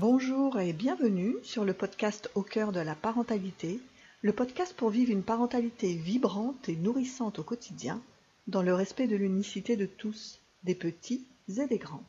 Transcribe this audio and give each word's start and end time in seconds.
Bonjour 0.00 0.58
et 0.58 0.72
bienvenue 0.72 1.34
sur 1.42 1.66
le 1.66 1.74
podcast 1.74 2.30
Au 2.34 2.40
cœur 2.40 2.72
de 2.72 2.80
la 2.80 2.94
parentalité, 2.94 3.80
le 4.22 4.32
podcast 4.32 4.72
pour 4.74 4.88
vivre 4.88 5.12
une 5.12 5.22
parentalité 5.22 5.92
vibrante 5.92 6.70
et 6.70 6.76
nourrissante 6.76 7.38
au 7.38 7.42
quotidien, 7.42 8.00
dans 8.46 8.62
le 8.62 8.72
respect 8.72 9.08
de 9.08 9.16
l'unicité 9.16 9.76
de 9.76 9.84
tous, 9.84 10.40
des 10.64 10.74
petits 10.74 11.26
et 11.50 11.66
des 11.66 11.76
grands. 11.76 12.02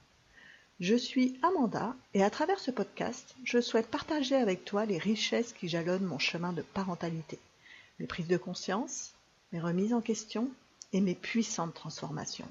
Je 0.79 0.95
suis 0.95 1.37
Amanda 1.41 1.93
et 2.13 2.23
à 2.23 2.29
travers 2.29 2.61
ce 2.61 2.71
podcast, 2.71 3.35
je 3.43 3.59
souhaite 3.59 3.89
partager 3.89 4.35
avec 4.35 4.63
toi 4.63 4.85
les 4.85 4.97
richesses 4.97 5.51
qui 5.51 5.67
jalonnent 5.67 6.05
mon 6.05 6.17
chemin 6.17 6.53
de 6.53 6.61
parentalité, 6.61 7.39
mes 7.99 8.07
prises 8.07 8.29
de 8.29 8.37
conscience, 8.37 9.11
mes 9.51 9.59
remises 9.59 9.93
en 9.93 9.99
question 9.99 10.49
et 10.93 11.01
mes 11.01 11.15
puissantes 11.15 11.73
transformations. 11.73 12.47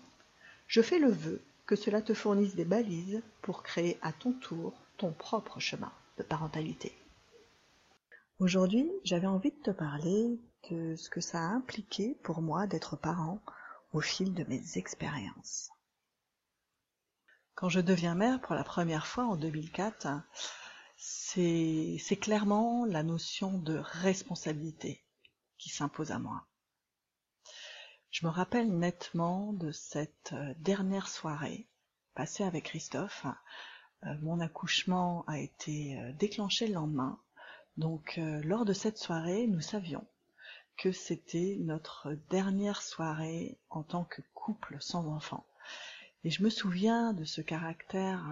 Je 0.68 0.82
fais 0.82 0.98
le 0.98 1.11
vœu 1.11 1.41
que 1.64 1.77
cela 1.77 2.02
te 2.02 2.12
fournisse 2.12 2.57
des 2.57 2.66
balises 2.66 3.22
pour 3.41 3.62
créer 3.62 3.96
à 4.02 4.12
ton 4.12 4.32
tour 4.32 4.75
ton 5.00 5.12
propre 5.12 5.59
chemin 5.60 5.92
de 6.18 6.22
parentalité. 6.22 6.92
Aujourd'hui, 8.38 8.90
j'avais 9.02 9.26
envie 9.26 9.50
de 9.50 9.62
te 9.62 9.70
parler 9.70 10.38
de 10.68 10.95
ce 10.95 11.09
que 11.09 11.23
ça 11.23 11.38
a 11.38 11.52
impliqué 11.52 12.18
pour 12.23 12.42
moi 12.42 12.66
d'être 12.66 12.96
parent 12.96 13.40
au 13.95 14.02
fil 14.02 14.34
de 14.34 14.45
mes 14.45 14.76
expériences. 14.76 15.70
Quand 17.54 17.70
je 17.70 17.80
deviens 17.80 18.14
mère 18.14 18.42
pour 18.42 18.54
la 18.54 18.62
première 18.62 19.06
fois 19.06 19.24
en 19.24 19.36
2004, 19.36 20.06
c'est 20.98 22.18
clairement 22.20 22.84
la 22.84 23.02
notion 23.02 23.56
de 23.56 23.78
responsabilité 23.78 25.02
qui 25.56 25.70
s'impose 25.70 26.10
à 26.10 26.18
moi. 26.18 26.46
Je 28.10 28.26
me 28.26 28.30
rappelle 28.30 28.78
nettement 28.78 29.54
de 29.54 29.73
cette 29.73 30.32
euh, 30.32 30.52
dernière 30.59 31.09
soirée 31.09 31.68
passée 32.14 32.42
avec 32.42 32.64
Christophe. 32.64 33.24
Euh, 34.04 34.14
mon 34.22 34.40
accouchement 34.40 35.24
a 35.27 35.38
été 35.38 35.98
euh, 35.98 36.12
déclenché 36.12 36.66
le 36.66 36.74
lendemain. 36.74 37.18
Donc 37.76 38.20
lors 38.42 38.66
de 38.66 38.74
cette 38.74 38.98
soirée, 38.98 39.46
nous 39.46 39.62
savions 39.62 40.04
que 40.76 40.92
c'était 40.92 41.57
notre 41.60 42.12
dernière 42.29 42.82
soirée 42.82 43.57
en 43.70 43.82
tant 43.82 44.04
que 44.04 44.20
couple 44.34 44.76
sans 44.80 45.07
enfant. 45.07 45.46
Et 46.24 46.30
je 46.30 46.42
me 46.42 46.51
souviens 46.51 47.15
de 47.15 47.24
ce 47.24 47.40
caractère 47.40 48.23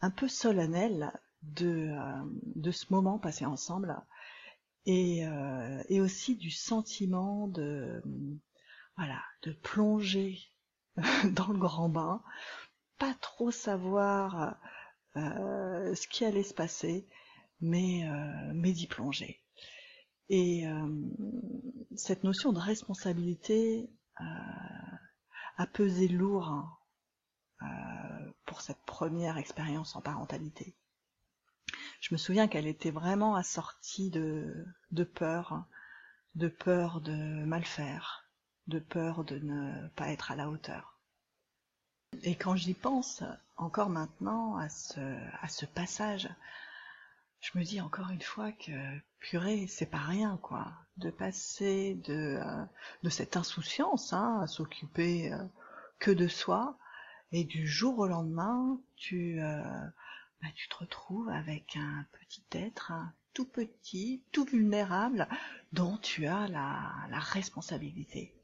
un 0.00 0.10
peu 0.10 0.26
solennel 0.26 1.12
de, 1.42 1.94
de 2.56 2.70
ce 2.72 2.86
moment 2.90 3.18
passé 3.18 3.44
ensemble 3.44 3.94
et, 4.84 5.22
et 5.88 6.00
aussi 6.00 6.34
du 6.34 6.50
sentiment 6.50 7.46
de 7.46 8.02
voilà, 8.96 9.22
de 9.42 9.52
plonger 9.52 10.38
dans 11.36 11.48
le 11.48 11.58
grand 11.58 11.88
bain, 11.88 12.22
pas 13.00 13.14
trop 13.14 13.50
savoir 13.50 14.58
euh, 15.16 15.94
ce 15.94 16.06
qui 16.06 16.24
allait 16.24 16.44
se 16.44 16.54
passer, 16.54 17.08
mais, 17.60 18.06
euh, 18.06 18.52
d'y 18.52 18.86
plonger. 18.86 19.42
Et 20.28 20.68
euh, 20.68 20.86
cette 21.96 22.22
notion 22.22 22.52
de 22.52 22.60
responsabilité 22.60 23.90
a 25.56 25.66
pesé 25.66 26.08
lourd 26.08 26.78
pour 28.44 28.60
cette 28.60 28.82
première 28.84 29.38
expérience 29.38 29.96
en 29.96 30.02
parentalité. 30.02 30.76
Je 32.02 32.14
me 32.14 32.18
souviens 32.18 32.48
qu'elle 32.48 32.66
était 32.66 32.90
vraiment 32.90 33.34
assortie 33.34 34.10
de 34.10 35.04
peur, 35.04 35.64
de 36.34 36.48
peur 36.48 37.00
de 37.00 37.44
mal 37.44 37.64
faire, 37.64 38.30
de 38.66 38.78
peur 38.78 39.24
de 39.24 39.38
ne 39.38 39.88
pas 39.96 40.08
être 40.08 40.30
à 40.30 40.36
la 40.36 40.50
hauteur. 40.50 40.99
Et 42.22 42.34
quand 42.34 42.54
j'y 42.54 42.74
pense, 42.74 43.22
encore 43.56 43.88
maintenant, 43.88 44.56
à 44.56 44.68
ce, 44.68 45.64
passage, 45.66 46.28
je 47.40 47.58
me 47.58 47.64
dis 47.64 47.80
encore 47.80 48.10
une 48.10 48.20
fois 48.20 48.52
que 48.52 48.72
purée, 49.20 49.66
c'est 49.66 49.86
pas 49.90 49.98
rien, 49.98 50.38
quoi. 50.42 50.72
De 50.98 51.10
passer 51.10 51.94
de, 52.04 52.38
euh, 52.42 53.10
cette 53.10 53.36
insouciance 53.36 54.12
hein, 54.12 54.40
à 54.42 54.46
s'occuper 54.46 55.32
euh, 55.32 55.42
que 55.98 56.10
de 56.10 56.28
soi, 56.28 56.76
et 57.32 57.44
du 57.44 57.66
jour 57.66 57.98
au 57.98 58.06
lendemain, 58.06 58.78
tu, 58.96 59.40
euh, 59.40 59.62
bah, 60.42 60.48
te 60.68 60.76
retrouves 60.76 61.30
avec 61.30 61.76
un 61.76 62.04
petit 62.18 62.44
être 62.52 62.92
tout 63.32 63.46
petit, 63.46 64.22
tout 64.32 64.44
vulnérable, 64.44 65.26
dont 65.72 65.96
tu 65.96 66.26
as 66.26 66.48
la, 66.48 67.18
responsabilité. 67.18 68.34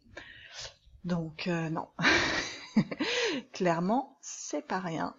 Donc 1.05 1.47
non, 1.47 1.89
clairement, 3.53 4.19
c'est 4.21 4.67
pas 4.67 4.81
rien. 4.81 5.17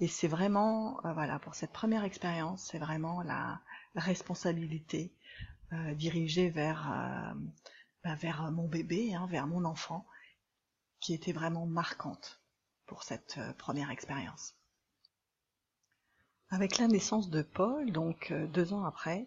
Et 0.00 0.08
c'est 0.08 0.28
vraiment, 0.28 1.04
euh, 1.04 1.12
voilà, 1.12 1.38
pour 1.38 1.54
cette 1.54 1.72
première 1.72 2.04
expérience, 2.04 2.68
c'est 2.70 2.78
vraiment 2.78 3.22
la, 3.22 3.60
responsabilité 3.94 5.12
euh, 5.72 5.94
dirigée 5.94 6.50
vers, 6.50 7.34
bah, 8.04 8.14
vers 8.14 8.52
mon 8.52 8.68
bébé, 8.68 9.12
hein, 9.14 9.26
vers 9.28 9.48
mon 9.48 9.64
enfant, 9.64 10.06
qui 11.00 11.14
était 11.14 11.32
vraiment 11.32 11.66
marquante 11.66 12.40
pour 12.86 13.02
cette 13.02 13.40
première 13.56 13.90
expérience. 13.90 14.54
Avec 16.50 16.78
la 16.78 16.86
naissance 16.86 17.28
de 17.28 17.42
Paul, 17.42 17.90
donc 17.90 18.32
deux 18.52 18.72
ans 18.72 18.84
après, 18.84 19.26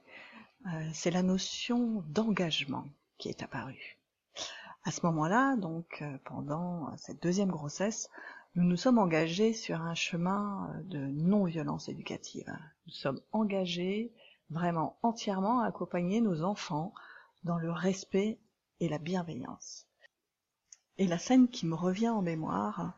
c'est 0.94 1.12
la 1.12 1.22
notion 1.22 2.02
d'engagement 2.08 2.88
qui 3.18 3.28
est 3.28 3.44
apparue. 3.44 4.01
À 4.84 4.90
ce 4.90 5.06
moment-là, 5.06 5.56
donc 5.58 6.00
euh, 6.02 6.18
pendant 6.26 6.96
cette 6.98 7.22
deuxième 7.22 7.52
grossesse, 7.52 8.10
nous 8.56 8.64
nous 8.64 8.78
sommes 8.78 8.98
engagés 8.98 9.54
sur 9.54 9.80
un 9.80 9.94
chemin 9.94 10.72
euh, 10.74 10.82
de 10.86 10.98
non-violence 10.98 11.88
éducative. 11.88 12.52
Nous 12.88 12.94
sommes 12.94 13.22
engagés 13.32 14.12
vraiment 14.50 14.98
entièrement 15.04 15.60
à 15.60 15.68
accompagner 15.68 16.20
nos 16.20 16.42
enfants 16.42 16.96
dans 17.44 17.60
le 17.60 17.72
respect 17.72 18.40
et 18.80 18.90
la 18.90 18.98
bienveillance. 18.98 19.86
Et 20.98 21.06
la 21.06 21.20
scène 21.20 21.48
qui 21.48 21.68
me 21.68 21.76
revient 21.76 22.10
en 22.10 22.24
mémoire, 22.24 22.94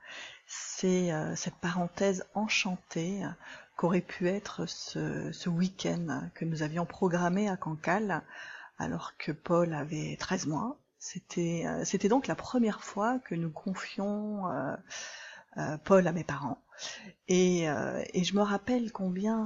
c'est 0.48 1.12
euh, 1.12 1.36
cette 1.36 1.56
parenthèse 1.56 2.26
enchantée 2.34 3.24
qu'aurait 3.76 4.00
pu 4.00 4.30
être 4.30 4.66
ce, 4.68 5.34
ce 5.34 5.50
week-end 5.50 6.30
que 6.34 6.46
nous 6.46 6.64
avions 6.64 6.86
programmé 6.86 7.50
à 7.50 7.58
Cancale 7.58 8.24
alors 8.78 9.18
que 9.18 9.34
Paul 9.34 9.74
avait 9.74 10.16
13 10.18 10.48
mois 10.48 10.78
c'était, 11.04 11.64
euh, 11.66 11.84
c'était 11.84 12.08
donc 12.08 12.28
la 12.28 12.36
première 12.36 12.82
fois 12.82 13.20
que 13.20 13.36
nous 13.36 13.50
confions 13.50 14.48
euh, 14.50 14.74
euh, 15.58 15.78
Paul 15.84 16.08
à 16.08 16.14
mes 16.14 16.24
parents. 16.24 16.58
Et, 17.28 17.66
je 17.66 18.34
me 18.34 18.42
rappelle 18.42 18.92
combien 18.94 19.46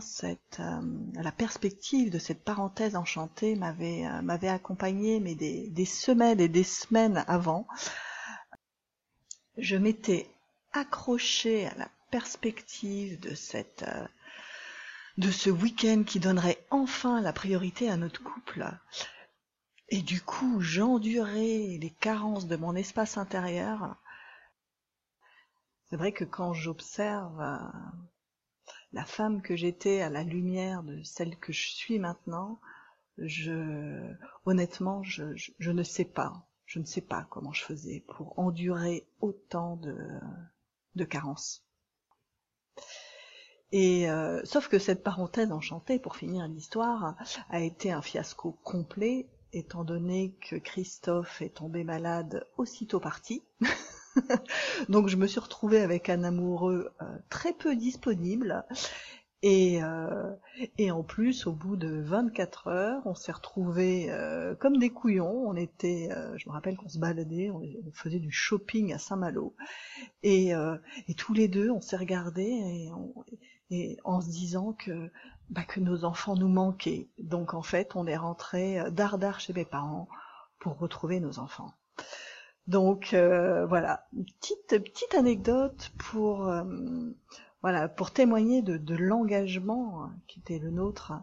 la 0.60 1.32
perspective 1.32 2.12
de 2.12 2.20
cette 2.20 2.44
parenthèse 2.44 2.96
enchantée 2.96 3.56
m'avait, 3.56 4.06
accompagnée, 4.48 5.20
mais 5.20 5.34
des, 5.36 5.86
semaines 5.86 6.40
et 6.40 6.48
des 6.48 6.64
semaines 6.64 7.26
avant. 7.28 7.68
Je 9.58 9.76
m'étais 9.76 10.30
accrochée 10.74 11.68
à 11.68 11.76
la 11.76 11.90
perspective 12.12 13.20
de 13.20 13.34
ce 15.32 15.50
week-end 15.50 16.04
qui 16.06 16.20
donnerait 16.20 16.64
enfin 16.70 17.20
la 17.22 17.34
priorité 17.34 17.90
à 17.90 17.98
notre 17.98 18.24
couple. 18.24 18.66
Et 19.90 20.02
du 20.02 20.22
coup, 20.22 20.60
j'endurais 20.60 21.78
les 21.80 21.94
carences 22.00 22.48
de 22.48 22.58
mon 22.58 22.76
espace 22.76 23.18
intérieur. 23.18 23.96
C'est 25.90 25.96
vrai 25.96 26.12
que 26.12 26.26
quand 26.26 26.54
j'observe 26.54 27.40
euh, 27.40 27.58
la 28.92 29.06
femme 29.06 29.42
que 29.42 29.56
j'étais 29.56 30.02
à 30.02 30.10
la 30.10 30.24
lumière 30.24 30.84
de 30.84 31.02
celle 31.04 31.38
que 31.38 31.54
je 31.54 31.70
suis 31.70 32.00
maintenant, 32.00 32.60
je, 33.18 34.14
honnêtement, 34.46 35.04
je, 35.04 35.24
ne 35.72 35.84
sais 35.84 36.06
pas. 36.06 36.46
Je 36.66 36.80
ne 36.80 36.86
sais 36.86 37.02
pas 37.02 37.26
comment 37.30 37.54
je 37.54 37.64
faisais 37.64 38.04
pour 38.10 38.38
endurer 38.38 39.08
autant 39.22 39.78
de, 39.78 41.06
carences. 41.06 41.64
Et 43.72 44.10
euh, 44.10 44.42
sauf 44.44 44.68
que 44.68 44.80
cette 44.80 45.04
parenthèse 45.04 45.54
enchantée, 45.54 45.98
pour 45.98 46.18
finir 46.18 46.46
l'histoire, 46.50 47.16
a 47.50 47.62
été 47.62 47.94
un 47.94 48.02
fiasco 48.02 48.52
complet 48.64 49.30
étant 49.58 49.84
donné 49.84 50.36
que 50.50 50.56
Christophe 50.56 51.42
est 51.42 51.56
tombé 51.56 51.84
malade 51.84 52.46
aussitôt 52.58 53.00
parti. 53.00 53.44
Donc 54.90 55.08
je 55.08 55.16
me 55.16 55.28
suis 55.28 55.40
retrouvée 55.40 55.82
avec 55.82 56.10
un 56.10 56.24
amoureux 56.24 56.92
euh, 57.02 57.06
très 57.30 57.54
peu 57.54 57.76
disponible. 57.76 58.66
Et, 59.44 59.84
euh, 59.84 60.34
et 60.80 60.90
en 60.90 61.04
plus, 61.04 61.46
au 61.46 61.52
bout 61.52 61.76
de 61.76 62.02
24 62.02 62.68
heures, 62.68 63.02
on 63.06 63.14
s'est 63.14 63.32
retrouvés 63.32 64.08
euh, 64.10 64.56
comme 64.56 64.78
des 64.78 64.90
couillons. 64.90 65.48
On 65.48 65.56
était, 65.56 66.10
je 66.38 66.50
me 66.50 66.54
rappelle 66.54 66.76
qu'on 66.76 66.90
se 66.90 66.98
baladait, 66.98 67.52
on, 67.52 67.62
faisait 67.94 68.20
du 68.20 68.32
shopping 68.32 68.94
à 68.94 68.98
Saint-Malo. 68.98 69.56
Et, 70.24 70.54
tous 71.18 71.34
les 71.36 71.48
deux, 71.48 71.70
on 71.70 71.82
s'est 71.82 71.98
regardés 71.98 72.90
et 73.70 73.98
en 74.04 74.22
se 74.22 74.30
disant 74.30 74.74
que 74.74 75.12
bah, 75.50 75.64
que 75.64 75.80
nos 75.80 76.04
enfants 76.04 76.36
nous 76.36 76.50
manquaient. 76.50 77.08
Donc 77.20 77.54
en 77.54 77.62
fait, 77.62 77.96
on 77.96 78.06
est 78.06 78.18
rentré 78.18 78.80
euh, 78.80 78.90
dardard 78.90 79.40
chez 79.40 79.54
mes 79.54 79.66
parents 79.66 80.10
pour 80.60 80.78
retrouver 80.78 81.20
nos 81.20 81.40
enfants. 81.40 81.74
Donc 82.68 83.14
euh, 83.14 83.66
voilà, 83.66 84.06
une 84.14 84.26
petite 84.26 84.84
petite 84.84 85.16
anecdote 85.16 85.92
pour 85.98 86.50
euh, 86.50 86.64
voilà, 87.62 87.88
pour 87.88 88.12
témoigner 88.12 88.62
de, 88.62 88.76
de 88.76 88.96
l'engagement 88.96 90.12
qui 90.28 90.40
était 90.40 90.60
le 90.60 90.70
nôtre, 90.70 91.14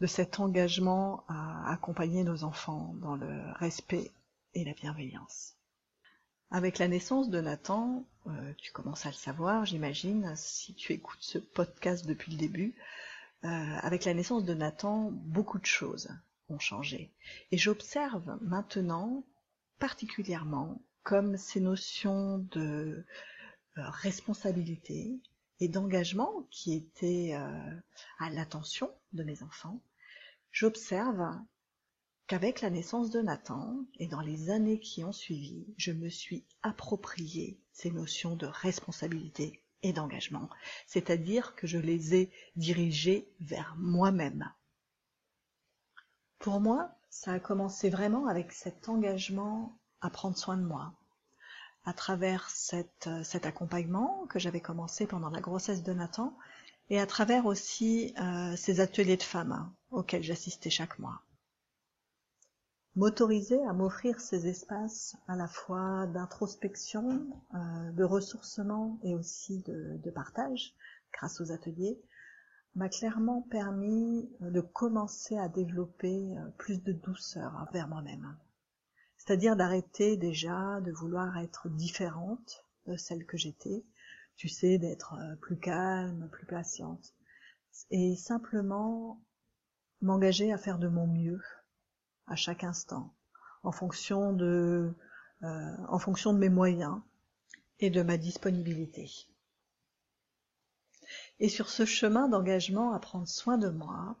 de 0.00 0.06
cet 0.06 0.38
engagement 0.38 1.24
à 1.28 1.72
accompagner 1.72 2.22
nos 2.22 2.44
enfants 2.44 2.94
dans 3.00 3.16
le 3.16 3.40
respect 3.56 4.12
et 4.54 4.64
la 4.64 4.74
bienveillance. 4.74 5.54
Avec 6.50 6.78
la 6.78 6.86
naissance 6.86 7.28
de 7.30 7.40
Nathan, 7.40 8.04
tu 8.58 8.72
commences 8.72 9.04
à 9.04 9.10
le 9.10 9.14
savoir, 9.14 9.64
j'imagine, 9.64 10.32
si 10.36 10.74
tu 10.74 10.92
écoutes 10.92 11.18
ce 11.20 11.38
podcast 11.38 12.06
depuis 12.06 12.32
le 12.32 12.38
début, 12.38 12.74
avec 13.42 14.04
la 14.04 14.14
naissance 14.14 14.44
de 14.44 14.54
Nathan, 14.54 15.10
beaucoup 15.12 15.58
de 15.58 15.66
choses 15.66 16.08
ont 16.48 16.58
changé. 16.58 17.12
Et 17.52 17.58
j'observe 17.58 18.38
maintenant 18.40 19.24
particulièrement 19.78 20.82
comme 21.02 21.36
ces 21.36 21.60
notions 21.60 22.38
de 22.50 23.04
euh, 23.78 23.90
responsabilité 23.90 25.20
et 25.60 25.68
d'engagement 25.68 26.46
qui 26.50 26.74
étaient 26.74 27.32
à 28.18 28.30
l'attention 28.30 28.90
de 29.12 29.22
mes 29.22 29.42
enfants, 29.42 29.80
j'observe 30.50 31.38
qu'avec 32.26 32.60
la 32.60 32.70
naissance 32.70 33.10
de 33.10 33.20
Nathan 33.20 33.84
et 33.98 34.06
dans 34.06 34.20
les 34.20 34.50
années 34.50 34.80
qui 34.80 35.04
ont 35.04 35.12
suivi, 35.12 35.64
je 35.76 35.92
me 35.92 36.08
suis 36.08 36.44
approprié 36.62 37.60
ces 37.72 37.90
notions 37.90 38.36
de 38.36 38.46
responsabilité 38.46 39.62
et 39.82 39.92
d'engagement, 39.92 40.48
c'est-à-dire 40.86 41.54
que 41.54 41.66
je 41.66 41.78
les 41.78 42.14
ai 42.14 42.30
dirigées 42.56 43.28
vers 43.40 43.74
moi-même. 43.78 44.50
Pour 46.38 46.60
moi, 46.60 46.90
ça 47.10 47.32
a 47.32 47.40
commencé 47.40 47.90
vraiment 47.90 48.26
avec 48.26 48.52
cet 48.52 48.88
engagement 48.88 49.76
à 50.00 50.10
prendre 50.10 50.36
soin 50.36 50.56
de 50.56 50.64
moi, 50.64 50.92
à 51.84 51.92
travers 51.92 52.50
cet 52.50 53.46
accompagnement 53.46 54.26
que 54.28 54.38
j'avais 54.38 54.60
commencé 54.60 55.06
pendant 55.06 55.30
la 55.30 55.40
grossesse 55.40 55.82
de 55.82 55.92
Nathan, 55.92 56.36
et 56.90 57.00
à 57.00 57.06
travers 57.06 57.46
aussi 57.46 58.14
euh, 58.20 58.54
ces 58.56 58.80
ateliers 58.80 59.16
de 59.16 59.22
femmes 59.22 59.72
auxquels 59.90 60.22
j'assistais 60.22 60.70
chaque 60.70 60.98
mois 60.98 61.22
m'autoriser 62.96 63.62
à 63.64 63.74
m'offrir 63.74 64.20
ces 64.20 64.48
espaces 64.48 65.16
à 65.28 65.36
la 65.36 65.46
fois 65.46 66.06
d'introspection, 66.06 67.28
euh, 67.54 67.92
de 67.92 68.04
ressourcement 68.04 68.98
et 69.02 69.14
aussi 69.14 69.62
de, 69.66 70.10
partage 70.10 70.74
grâce 71.12 71.40
aux 71.42 71.52
ateliers, 71.52 72.00
m'a 72.74 72.88
clairement 72.88 73.42
permis 73.42 74.30
euh, 74.40 74.50
de 74.50 74.62
commencer 74.62 75.36
à 75.36 75.48
développer 75.48 76.36
euh, 76.38 76.48
plus 76.56 76.82
de 76.82 76.92
douceur 76.92 77.68
vers 77.72 77.86
moi-même. 77.86 78.34
C'est-à-dire 79.18 79.56
d'arrêter 79.56 80.16
déjà 80.16 80.80
de 80.80 80.90
vouloir 80.90 81.36
être 81.38 81.68
différente 81.68 82.64
de 82.86 82.96
celle 82.96 83.26
que 83.26 83.36
j'étais, 83.36 83.84
tu 84.36 84.48
sais, 84.48 84.78
d'être 84.78 85.16
plus 85.40 85.58
calme, 85.58 86.28
plus 86.30 86.46
patiente, 86.46 87.14
et 87.90 88.14
simplement 88.16 89.20
m'engager 90.00 90.52
à 90.52 90.58
faire 90.58 90.78
de 90.78 90.88
mon 90.88 91.06
mieux 91.06 91.40
à 92.26 92.36
chaque 92.36 92.64
instant, 92.64 93.12
en 93.62 93.72
fonction 93.72 94.32
de, 94.32 94.92
euh, 95.42 95.76
en 95.88 95.98
fonction 95.98 96.32
de 96.32 96.38
mes 96.38 96.48
moyens 96.48 97.00
et 97.80 97.90
de 97.90 98.02
ma 98.02 98.16
disponibilité. 98.16 99.10
Et 101.38 101.48
sur 101.48 101.68
ce 101.68 101.84
chemin 101.84 102.28
d'engagement 102.28 102.92
à 102.92 102.98
prendre 102.98 103.28
soin 103.28 103.58
de 103.58 103.68
moi, 103.68 104.16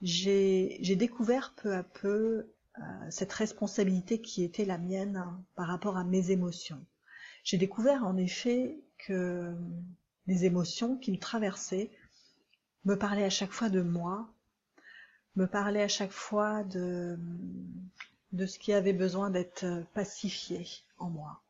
j'ai 0.00 0.96
découvert 0.96 1.52
peu 1.56 1.74
à 1.74 1.82
peu 1.82 2.46
euh, 2.78 2.82
cette 3.10 3.32
responsabilité 3.32 4.20
qui 4.20 4.44
était 4.44 4.64
la 4.64 4.78
mienne 4.78 5.22
par 5.56 5.66
rapport 5.66 5.96
à 5.96 6.04
mes 6.04 6.30
émotions. 6.30 6.84
J'ai 7.44 7.58
découvert 7.58 8.06
en 8.06 8.16
effet 8.16 8.80
que 8.98 9.54
les 10.26 10.44
émotions 10.44 10.96
qui 10.96 11.10
me 11.12 11.18
traversaient 11.18 11.90
me 12.84 12.96
parlaient 12.96 13.24
à 13.24 13.30
chaque 13.30 13.52
fois 13.52 13.68
de 13.68 13.82
moi 13.82 14.32
me 15.36 15.46
parlait 15.46 15.82
à 15.82 15.88
chaque 15.88 16.12
fois 16.12 16.64
de, 16.64 17.18
de 18.32 18.46
ce 18.46 18.58
qui 18.58 18.72
avait 18.72 18.92
besoin 18.92 19.30
d'être 19.30 19.66
pacifié 19.94 20.66
en 20.98 21.10
moi. 21.10 21.42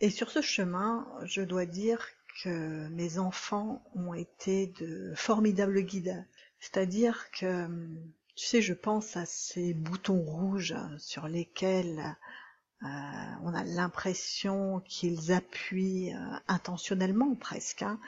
Et 0.00 0.10
sur 0.10 0.30
ce 0.30 0.42
chemin, 0.42 1.06
je 1.24 1.42
dois 1.42 1.66
dire 1.66 2.06
que 2.42 2.88
mes 2.88 3.18
enfants 3.18 3.84
ont 3.94 4.14
été 4.14 4.68
de 4.80 5.12
formidables 5.14 5.82
guides. 5.82 6.26
C'est-à-dire 6.60 7.30
que, 7.30 7.68
tu 8.34 8.46
sais, 8.46 8.62
je 8.62 8.74
pense 8.74 9.16
à 9.16 9.26
ces 9.26 9.74
boutons 9.74 10.22
rouges 10.22 10.74
sur 10.98 11.28
lesquels 11.28 12.16
euh, 12.82 12.86
on 13.42 13.54
a 13.54 13.62
l'impression 13.62 14.80
qu'ils 14.86 15.32
appuient 15.32 16.12
euh, 16.14 16.36
intentionnellement 16.48 17.36
presque, 17.36 17.82
hein, 17.82 18.00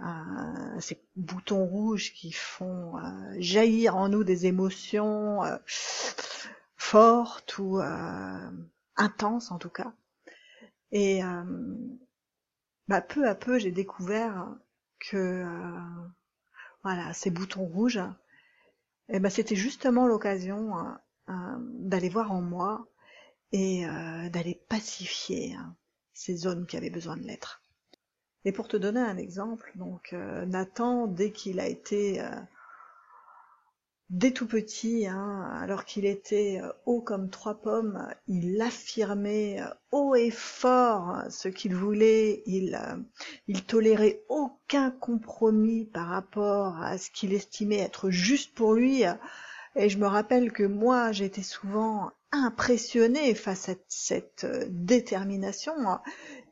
euh, 0.00 0.80
ces 0.80 1.00
boutons 1.14 1.64
rouges 1.64 2.12
qui 2.14 2.32
font 2.32 2.98
euh, 2.98 3.36
jaillir 3.38 3.96
en 3.96 4.08
nous 4.08 4.24
des 4.24 4.46
émotions 4.46 5.44
euh, 5.44 5.56
fortes 6.76 7.58
ou 7.58 7.80
intenses 8.96 9.50
en 9.50 9.58
tout 9.58 9.70
cas. 9.70 9.92
Et 10.92 11.22
bah, 12.86 13.00
peu 13.00 13.26
à 13.28 13.34
peu, 13.34 13.58
j'ai 13.58 13.72
découvert 13.72 14.54
que 15.00 15.44
voilà, 16.84 17.12
ces 17.14 17.30
boutons 17.30 17.64
rouges, 17.64 18.00
eh 19.08 19.18
ben, 19.18 19.30
c'était 19.30 19.56
justement 19.56 20.06
l'occasion 20.06 20.74
d'aller 21.26 22.10
voir 22.10 22.30
en 22.30 22.42
moi 22.42 22.86
et 23.50 23.86
d'aller 24.30 24.62
pacifier 24.68 25.54
hein, 25.54 25.74
ces 26.12 26.36
zones 26.36 26.66
qui 26.66 26.76
avaient 26.76 26.90
besoin 26.90 27.16
de 27.16 27.24
l'être. 27.24 27.63
Et 28.44 28.52
pour 28.52 28.68
te 28.68 28.76
donner 28.76 29.00
un 29.00 29.16
exemple, 29.16 29.72
donc 29.76 30.12
euh, 30.12 30.44
Nathan, 30.44 31.06
dès 31.06 31.30
qu'il 31.30 31.60
a 31.60 31.66
été 31.66 32.20
euh, 32.20 32.28
dès 34.10 34.32
tout 34.32 34.46
petit, 34.46 35.06
hein, 35.06 35.48
alors 35.62 35.86
qu'il 35.86 36.04
était 36.04 36.60
euh, 36.62 36.70
haut 36.84 37.00
comme 37.00 37.30
trois 37.30 37.54
pommes, 37.54 38.06
il 38.28 38.60
affirmait 38.60 39.60
haut 39.92 40.14
et 40.14 40.30
fort 40.30 41.22
ce 41.30 41.48
qu'il 41.48 41.74
voulait, 41.74 42.42
il, 42.44 42.78
il 43.48 43.64
tolérait 43.64 44.20
aucun 44.28 44.90
compromis 44.90 45.86
par 45.86 46.08
rapport 46.08 46.76
à 46.82 46.98
ce 46.98 47.10
qu'il 47.10 47.32
estimait 47.32 47.78
être 47.78 48.10
juste 48.10 48.54
pour 48.54 48.74
lui. 48.74 49.04
Et 49.74 49.88
je 49.88 49.98
me 49.98 50.06
rappelle 50.06 50.52
que 50.52 50.64
moi, 50.64 51.12
j'étais 51.12 51.42
souvent 51.42 52.10
impressionnée 52.30 53.34
face 53.34 53.70
à 53.70 53.74
cette 53.88 54.46
détermination 54.68 55.72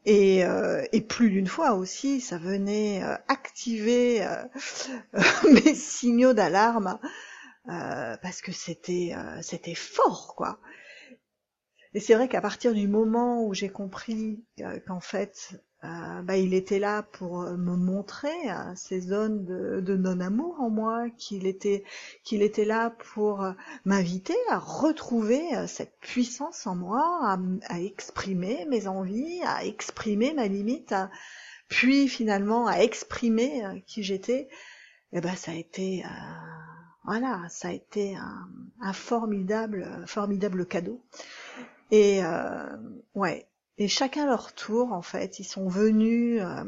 euh, 0.08 0.84
et, 0.92 1.00
plus 1.00 1.30
d'une 1.30 1.46
fois 1.46 1.74
aussi, 1.74 2.20
ça 2.20 2.38
venait 2.38 3.02
euh, 3.04 3.14
activer 3.28 4.24
euh, 4.24 4.42
mes 5.64 5.74
signaux 5.74 6.32
d'alarme 6.32 6.98
parce 7.64 8.42
que 8.42 8.50
c'était 8.50 9.14
c'était 9.40 9.76
fort 9.76 10.34
quoi. 10.36 10.58
Et 11.94 12.00
c'est 12.00 12.14
vrai 12.14 12.28
qu'à 12.28 12.40
partir 12.40 12.72
du 12.74 12.88
moment 12.88 13.44
où 13.44 13.54
j'ai 13.54 13.68
compris 13.68 14.44
qu'en 14.86 15.00
fait 15.00 15.62
euh, 15.84 16.22
bah, 16.22 16.36
il 16.36 16.54
était 16.54 16.78
là 16.78 17.02
pour 17.02 17.42
euh, 17.42 17.56
me 17.56 17.74
montrer 17.74 18.30
euh, 18.46 18.72
ces 18.76 19.00
zones 19.00 19.44
de, 19.44 19.96
non-amour 19.96 20.60
en 20.60 20.70
moi, 20.70 21.10
qu'il 21.18 21.44
était, 21.44 21.82
qu'il 22.22 22.42
était 22.42 22.64
là 22.64 22.90
pour 23.14 23.44
m'inviter 23.84 24.36
à 24.48 24.58
retrouver 24.58 25.42
cette 25.66 25.98
puissance 26.00 26.66
en 26.66 26.76
moi, 26.76 27.36
à, 27.68 27.80
exprimer 27.80 28.64
mes 28.66 28.86
envies, 28.86 29.40
à 29.44 29.64
exprimer 29.64 30.32
ma 30.34 30.46
limite, 30.46 30.94
puis 31.68 32.08
finalement 32.08 32.68
à 32.68 32.78
exprimer 32.78 33.82
qui 33.86 34.02
j'étais. 34.02 34.48
Et 35.12 35.20
ben 35.20 35.34
ça 35.34 35.52
a 35.52 35.54
été, 35.54 36.04
voilà, 37.04 37.42
ça 37.50 37.68
a 37.68 37.72
été 37.72 38.16
un, 38.16 38.48
un 38.80 38.92
formidable, 38.92 40.04
formidable 40.06 40.64
cadeau. 40.66 41.02
Et 41.92 42.22
ouais, 43.14 43.46
et 43.78 43.88
chacun 43.88 44.26
leur 44.26 44.54
tour, 44.54 44.92
en 44.92 45.02
fait, 45.02 45.38
ils 45.38 45.44
sont 45.44 45.68
venus, 45.68 46.40
euh, 46.40 46.64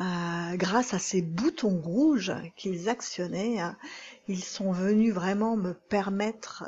euh, 0.00 0.56
grâce 0.56 0.94
à 0.94 0.98
ces 0.98 1.20
boutons 1.20 1.80
rouges 1.80 2.32
qu'ils 2.56 2.88
actionnaient, 2.88 3.60
hein, 3.60 3.76
ils 4.26 4.42
sont 4.42 4.72
venus 4.72 5.12
vraiment 5.12 5.56
me 5.56 5.74
permettre 5.74 6.64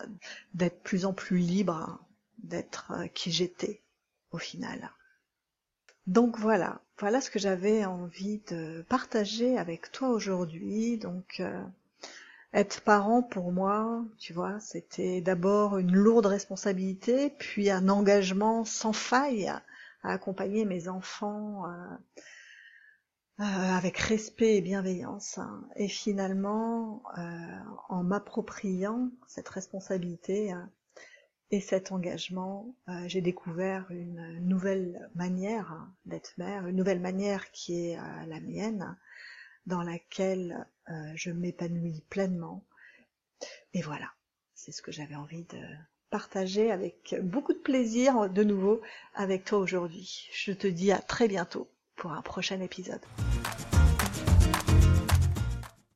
d'être 0.54 0.82
plus 0.82 1.06
en 1.06 1.12
plus 1.12 1.38
libre, 1.38 1.98
d'être 2.42 2.92
euh, 2.92 3.06
qui 3.08 3.32
j'étais 3.32 3.82
au 4.32 4.38
final. 4.38 4.92
Donc 6.06 6.38
voilà, 6.38 6.82
voilà 6.98 7.20
ce 7.20 7.30
que 7.30 7.38
j'avais 7.38 7.84
envie 7.84 8.42
de 8.50 8.84
partager 8.88 9.56
avec 9.56 9.92
toi 9.92 10.08
aujourd'hui. 10.10 10.98
Donc 10.98 11.42
être 12.54 12.82
parent 12.82 13.22
pour 13.22 13.52
moi, 13.52 14.04
tu 14.18 14.32
vois, 14.32 14.60
c'était 14.60 15.20
d'abord 15.20 15.78
une 15.78 15.94
lourde 15.94 16.26
responsabilité, 16.26 17.30
puis 17.30 17.70
un 17.70 17.88
engagement 17.88 18.64
sans 18.64 18.92
faille 18.92 19.48
à, 19.48 19.62
accompagner 20.04 20.64
mes 20.64 20.88
enfants 20.88 21.64
euh, 21.66 21.96
euh, 23.40 23.44
avec 23.44 23.96
respect 23.96 24.56
et 24.56 24.60
bienveillance. 24.60 25.38
Hein. 25.38 25.64
Et 25.76 25.88
finalement, 25.88 27.02
euh, 27.18 27.22
en 27.88 28.02
m'appropriant 28.02 29.10
cette 29.26 29.48
responsabilité, 29.48 30.52
Et 31.54 31.60
cet 31.60 31.92
engagement, 31.92 32.74
j'ai 33.06 33.20
découvert 33.20 33.84
une 33.90 34.38
nouvelle 34.40 35.10
manière 35.14 35.86
d'être 36.06 36.32
mère, 36.38 36.66
une 36.66 36.76
nouvelle 36.76 37.00
manière 37.00 37.50
qui 37.50 37.90
est 37.90 37.98
la 38.26 38.40
mienne, 38.40 38.96
dans 39.66 39.82
laquelle 39.82 40.66
euh, 40.88 41.12
je 41.14 41.30
m'épanouis 41.30 42.02
pleinement. 42.08 42.64
Et 43.74 43.82
voilà, 43.82 44.10
c'est 44.54 44.72
ce 44.72 44.82
que 44.82 44.92
j'avais 44.92 45.14
envie 45.14 45.44
de 45.44 45.60
partager 46.10 46.70
avec 46.70 47.16
beaucoup 47.22 47.52
de 47.52 47.58
plaisir 47.58 48.28
de 48.28 48.44
nouveau 48.44 48.82
avec 49.14 49.44
toi 49.44 49.58
aujourd'hui. 49.58 50.28
Je 50.34 50.52
te 50.52 50.66
dis 50.66 50.92
à 50.92 50.98
très 50.98 51.26
bientôt 51.26 51.70
pour 51.96 52.12
un 52.12 52.22
prochain 52.22 52.60
épisode. 52.60 53.00